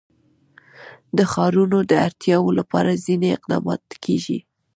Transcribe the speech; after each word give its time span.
د 1.17 1.19
ښارونو 1.31 1.77
د 1.89 1.91
اړتیاوو 2.05 2.55
لپاره 2.59 2.91
ځینې 3.05 3.27
اقدامات 3.37 3.83
کېږي. 4.03 4.39